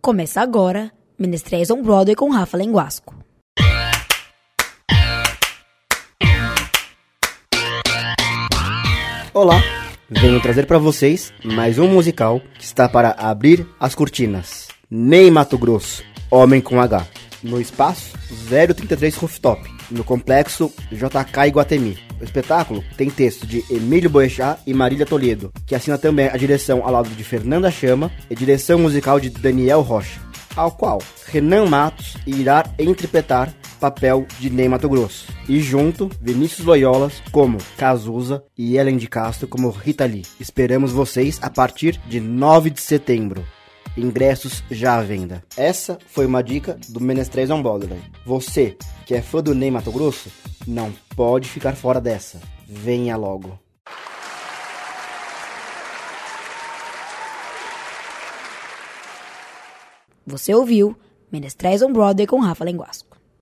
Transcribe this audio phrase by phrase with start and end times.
[0.00, 3.14] Começa agora Menestréis on Broadway com Rafa Lenguasco.
[9.32, 9.62] Olá,
[10.10, 14.68] venho trazer para vocês mais um musical que está para abrir as cortinas.
[14.90, 17.06] Ney Mato Grosso, Homem com H,
[17.42, 18.12] no espaço
[18.48, 19.60] 033 Rooftop,
[19.90, 21.98] no complexo JK Iguatemi.
[22.20, 26.84] O espetáculo tem texto de Emílio Boechat e Marília Toledo, que assina também a direção
[26.84, 30.20] ao lado de Fernanda Chama e direção musical de Daniel Rocha,
[30.54, 35.26] ao qual Renan Matos irá interpretar papel de Ney Mato Grosso.
[35.48, 40.22] E junto, Vinícius Loyolas como Cazuza e Ellen de Castro como Rita Lee.
[40.38, 43.44] Esperamos vocês a partir de 9 de setembro.
[43.96, 45.44] Ingressos já à venda.
[45.54, 48.00] Essa foi uma dica do Menestréis on Broadway.
[48.24, 50.30] Você, que é fã do Ney Mato Grosso,
[50.66, 52.40] não pode ficar fora dessa.
[52.66, 53.58] Venha logo.
[60.26, 60.96] Você ouviu
[61.30, 63.11] Menestréis on Broadway com Rafa Lenguasco.